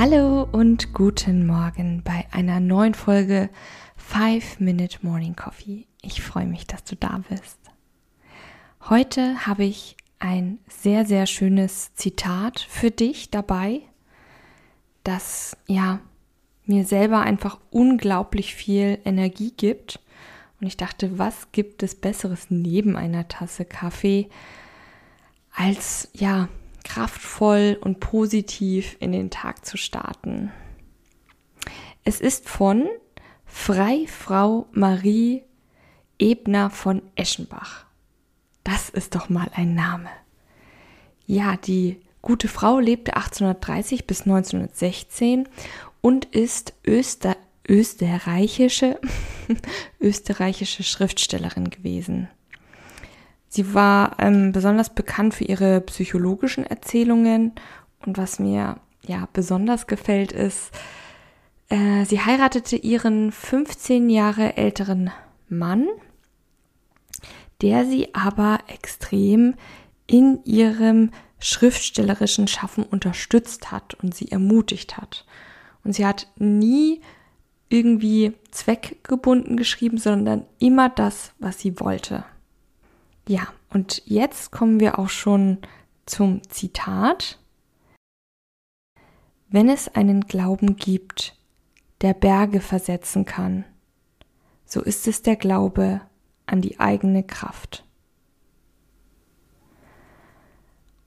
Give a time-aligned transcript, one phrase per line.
[0.00, 3.50] Hallo und guten Morgen bei einer neuen Folge
[3.96, 5.88] 5 Minute Morning Coffee.
[6.02, 7.58] Ich freue mich, dass du da bist.
[8.88, 13.80] Heute habe ich ein sehr, sehr schönes Zitat für dich dabei,
[15.02, 15.98] das ja
[16.64, 19.98] mir selber einfach unglaublich viel Energie gibt.
[20.60, 24.28] Und ich dachte, was gibt es Besseres neben einer Tasse Kaffee,
[25.52, 26.48] als ja
[26.88, 30.50] kraftvoll und positiv in den Tag zu starten.
[32.02, 32.88] Es ist von
[33.44, 35.42] Freifrau Marie
[36.18, 37.84] Ebner von Eschenbach.
[38.64, 40.08] Das ist doch mal ein Name.
[41.26, 45.48] Ja, die gute Frau lebte 1830 bis 1916
[46.00, 47.36] und ist Öster
[47.68, 48.98] österreichische,
[50.00, 52.28] österreichische Schriftstellerin gewesen.
[53.48, 57.52] Sie war ähm, besonders bekannt für ihre psychologischen Erzählungen
[58.04, 60.70] und was mir ja besonders gefällt ist,
[61.68, 65.10] äh, sie heiratete ihren 15 Jahre älteren
[65.48, 65.86] Mann
[67.60, 69.54] der sie aber extrem
[70.06, 75.24] in ihrem schriftstellerischen Schaffen unterstützt hat und sie ermutigt hat.
[75.84, 77.00] Und sie hat nie
[77.68, 82.24] irgendwie zweckgebunden geschrieben, sondern immer das, was sie wollte.
[83.28, 85.58] Ja, und jetzt kommen wir auch schon
[86.06, 87.38] zum Zitat.
[89.50, 91.36] Wenn es einen Glauben gibt,
[92.00, 93.66] der Berge versetzen kann,
[94.64, 96.00] so ist es der Glaube
[96.46, 97.84] an die eigene Kraft.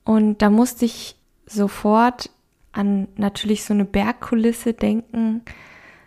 [0.04, 2.30] Und da musste ich sofort
[2.70, 5.42] an natürlich so eine Bergkulisse denken,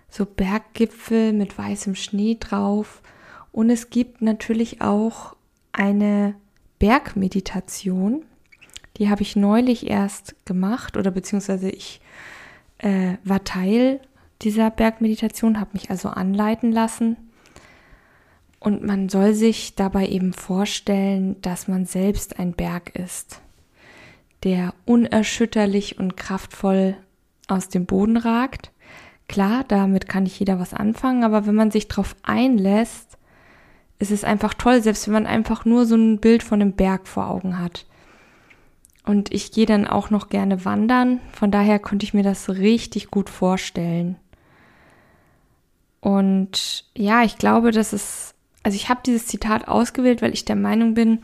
[0.09, 3.01] so Berggipfel mit weißem Schnee drauf.
[3.51, 5.35] Und es gibt natürlich auch
[5.75, 6.35] eine
[6.79, 8.23] Bergmeditation,
[8.97, 12.01] die habe ich neulich erst gemacht oder beziehungsweise ich
[12.79, 13.99] äh, war Teil
[14.41, 17.17] dieser Bergmeditation, habe mich also anleiten lassen.
[18.59, 23.41] Und man soll sich dabei eben vorstellen, dass man selbst ein Berg ist,
[24.43, 26.97] der unerschütterlich und kraftvoll
[27.47, 28.71] aus dem Boden ragt.
[29.27, 33.17] Klar, damit kann nicht jeder was anfangen, aber wenn man sich darauf einlässt,
[33.99, 37.07] ist es einfach toll, selbst wenn man einfach nur so ein Bild von einem Berg
[37.07, 37.85] vor Augen hat.
[39.05, 43.11] Und ich gehe dann auch noch gerne wandern, von daher konnte ich mir das richtig
[43.11, 44.17] gut vorstellen.
[46.01, 48.35] Und ja, ich glaube, dass es
[48.65, 51.19] also ich habe dieses Zitat ausgewählt, weil ich der Meinung bin,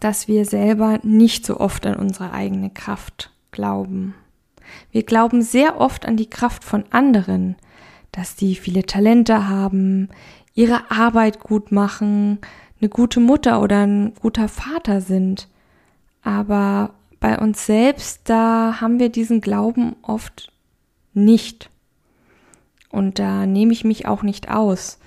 [0.00, 4.14] dass wir selber nicht so oft an unsere eigene Kraft glauben.
[4.92, 7.56] Wir glauben sehr oft an die Kraft von anderen,
[8.12, 10.10] dass die viele Talente haben,
[10.54, 12.38] ihre Arbeit gut machen,
[12.80, 15.48] eine gute Mutter oder ein guter Vater sind.
[16.22, 20.52] Aber bei uns selbst, da haben wir diesen Glauben oft
[21.12, 21.70] nicht.
[22.90, 24.98] Und da nehme ich mich auch nicht aus.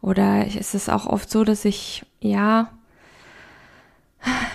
[0.00, 2.70] Oder ist es auch oft so, dass ich, ja,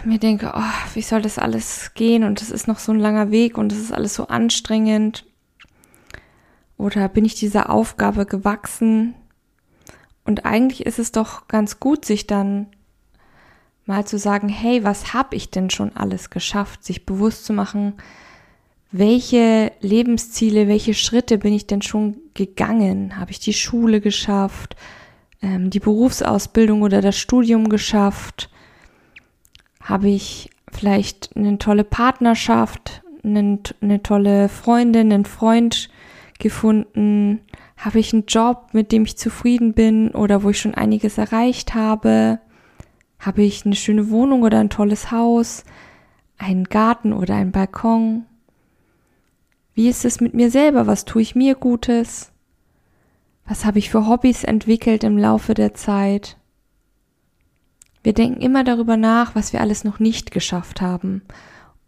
[0.04, 3.32] mir denke, oh, wie soll das alles gehen und es ist noch so ein langer
[3.32, 5.26] Weg und es ist alles so anstrengend.
[6.78, 9.16] Oder bin ich dieser Aufgabe gewachsen?
[10.30, 12.68] Und eigentlich ist es doch ganz gut, sich dann
[13.86, 16.84] mal zu sagen, hey, was habe ich denn schon alles geschafft?
[16.84, 17.94] Sich bewusst zu machen,
[18.92, 23.18] welche Lebensziele, welche Schritte bin ich denn schon gegangen?
[23.18, 24.76] Habe ich die Schule geschafft?
[25.42, 28.50] ähm, die Berufsausbildung oder das Studium geschafft?
[29.82, 35.90] Habe ich vielleicht eine tolle Partnerschaft, eine, eine tolle Freundin, einen Freund
[36.40, 37.42] gefunden?
[37.78, 41.76] Habe ich einen Job, mit dem ich zufrieden bin oder wo ich schon einiges erreicht
[41.76, 42.40] habe?
[43.20, 45.64] Habe ich eine schöne Wohnung oder ein tolles Haus,
[46.38, 48.26] einen Garten oder einen Balkon?
[49.74, 50.88] Wie ist es mit mir selber?
[50.88, 52.32] Was tue ich mir Gutes?
[53.46, 56.38] Was habe ich für Hobbys entwickelt im Laufe der Zeit?
[58.04, 61.22] Wir denken immer darüber nach, was wir alles noch nicht geschafft haben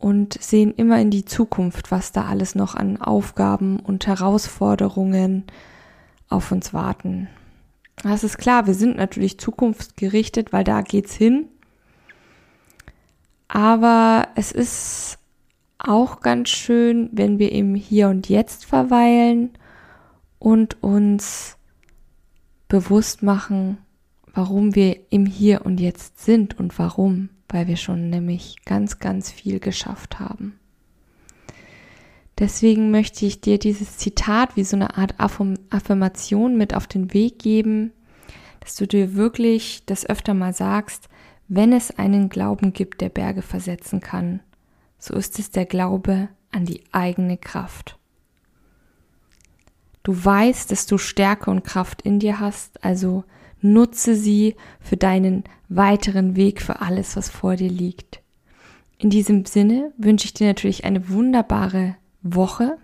[0.01, 5.43] und sehen immer in die Zukunft, was da alles noch an Aufgaben und Herausforderungen
[6.27, 7.27] auf uns warten.
[8.01, 11.49] Das ist klar, wir sind natürlich zukunftsgerichtet, weil da geht's hin.
[13.47, 15.19] Aber es ist
[15.77, 19.51] auch ganz schön, wenn wir im Hier und Jetzt verweilen
[20.39, 21.57] und uns
[22.67, 23.77] bewusst machen,
[24.33, 29.29] warum wir im Hier und Jetzt sind und warum, weil wir schon nämlich ganz, ganz
[29.29, 30.57] viel geschafft haben.
[32.39, 37.39] Deswegen möchte ich dir dieses Zitat wie so eine Art Affirmation mit auf den Weg
[37.39, 37.91] geben,
[38.61, 41.09] dass du dir wirklich das öfter mal sagst,
[41.47, 44.39] wenn es einen Glauben gibt, der Berge versetzen kann,
[44.97, 47.97] so ist es der Glaube an die eigene Kraft.
[50.03, 53.23] Du weißt, dass du Stärke und Kraft in dir hast, also
[53.61, 58.21] nutze sie für deinen weiteren Weg, für alles, was vor dir liegt.
[58.97, 62.77] In diesem Sinne wünsche ich dir natürlich eine wunderbare Woche.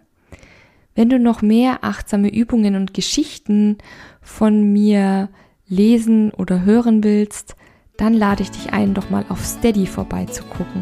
[0.95, 3.77] Wenn du noch mehr achtsame Übungen und Geschichten
[4.21, 5.29] von mir
[5.68, 7.56] lesen oder hören willst,
[7.97, 10.81] dann lade ich dich ein, doch mal auf Steady vorbeizugucken.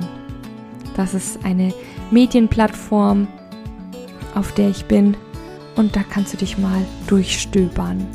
[0.96, 1.74] Das ist eine
[2.12, 3.28] Medienplattform,
[4.36, 5.18] auf der ich bin
[5.76, 8.08] und da kannst du dich mal durchstöbern.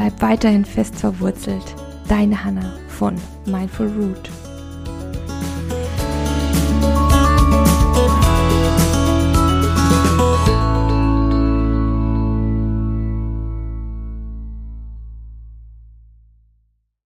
[0.00, 1.76] Bleib weiterhin fest verwurzelt.
[2.08, 4.30] Deine Hanna von Mindful Root.